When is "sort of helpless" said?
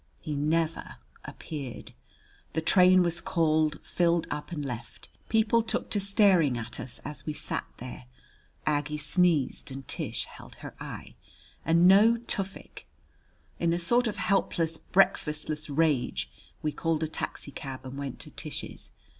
13.79-14.77